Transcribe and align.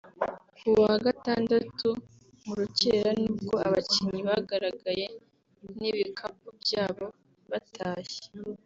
Ku 0.57 0.69
wa 0.83 0.93
Gatandatu 1.05 1.87
mu 2.45 2.53
rukerera 2.59 3.11
ni 3.21 3.29
bwo 3.35 3.53
abakinnyi 3.67 4.19
bagaragaye 4.29 5.05
n’ibikapu 5.77 6.47
byabo 6.61 7.05
batashye 7.51 8.23